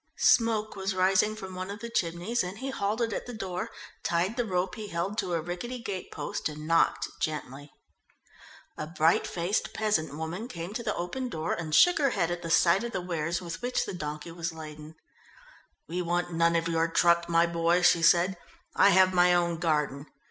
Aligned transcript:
Smoke 0.17 0.75
was 0.75 0.95
rising 0.95 1.35
from 1.35 1.53
one 1.53 1.69
of 1.69 1.79
the 1.79 1.87
chimneys, 1.91 2.43
and 2.43 2.57
he 2.57 2.71
halted 2.71 3.13
at 3.13 3.27
the 3.27 3.35
door, 3.35 3.69
tied 4.01 4.35
the 4.35 4.45
rope 4.47 4.73
he 4.73 4.87
held 4.87 5.15
to 5.19 5.33
a 5.35 5.41
rickety 5.41 5.77
gate 5.77 6.11
post, 6.11 6.49
and 6.49 6.65
knocked 6.65 7.07
gently. 7.21 7.71
A 8.79 8.87
bright 8.87 9.27
faced 9.27 9.75
peasant 9.75 10.17
woman 10.17 10.47
came 10.47 10.73
to 10.73 10.81
the 10.81 10.95
open 10.95 11.29
door 11.29 11.53
and 11.53 11.75
shook 11.75 11.99
her 11.99 12.09
head 12.17 12.31
at 12.31 12.41
the 12.41 12.49
sight 12.49 12.83
of 12.83 12.93
the 12.93 12.99
wares 13.01 13.43
with 13.43 13.61
which 13.61 13.85
the 13.85 13.93
donkey 13.93 14.31
was 14.31 14.51
laden. 14.51 14.95
"We 15.87 16.01
want 16.01 16.33
none 16.33 16.55
of 16.55 16.67
your 16.67 16.87
truck, 16.87 17.29
my 17.29 17.45
boy," 17.45 17.83
she 17.83 18.01
said. 18.01 18.39
"I 18.75 18.89
have 18.89 19.13
my 19.13 19.35
own 19.35 19.57
garden. 19.59 20.07